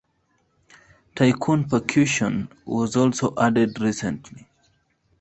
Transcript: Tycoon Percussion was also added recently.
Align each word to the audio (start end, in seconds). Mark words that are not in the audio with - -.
Tycoon 1.13 1.65
Percussion 1.67 2.47
was 2.65 2.95
also 2.95 3.35
added 3.37 3.79
recently. 3.79 4.47